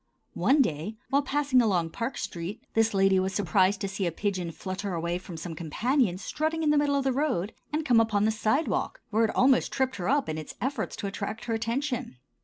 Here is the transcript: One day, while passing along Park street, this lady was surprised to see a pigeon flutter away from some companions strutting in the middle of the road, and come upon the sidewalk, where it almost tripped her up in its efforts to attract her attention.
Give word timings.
One 0.33 0.63
day, 0.63 0.95
while 1.11 1.21
passing 1.21 1.61
along 1.61 1.91
Park 1.91 2.17
street, 2.17 2.63
this 2.73 2.95
lady 2.95 3.19
was 3.19 3.35
surprised 3.35 3.81
to 3.81 3.87
see 3.87 4.07
a 4.07 4.11
pigeon 4.11 4.49
flutter 4.49 4.95
away 4.95 5.19
from 5.19 5.37
some 5.37 5.53
companions 5.53 6.23
strutting 6.23 6.63
in 6.63 6.71
the 6.71 6.77
middle 6.79 6.95
of 6.95 7.03
the 7.03 7.13
road, 7.13 7.53
and 7.71 7.85
come 7.85 7.99
upon 7.99 8.25
the 8.25 8.31
sidewalk, 8.31 8.99
where 9.11 9.25
it 9.25 9.35
almost 9.35 9.71
tripped 9.71 9.97
her 9.97 10.09
up 10.09 10.27
in 10.27 10.39
its 10.39 10.55
efforts 10.59 10.95
to 10.95 11.05
attract 11.05 11.45
her 11.45 11.53
attention. 11.53 12.17